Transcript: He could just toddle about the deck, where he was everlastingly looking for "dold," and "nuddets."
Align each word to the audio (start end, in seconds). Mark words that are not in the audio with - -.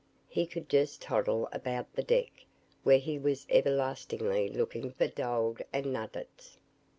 He 0.27 0.47
could 0.47 0.67
just 0.67 0.99
toddle 0.99 1.47
about 1.53 1.93
the 1.93 2.01
deck, 2.01 2.31
where 2.81 2.97
he 2.97 3.19
was 3.19 3.45
everlastingly 3.51 4.49
looking 4.49 4.89
for 4.89 5.07
"dold," 5.07 5.61
and 5.71 5.93
"nuddets." 5.93 6.57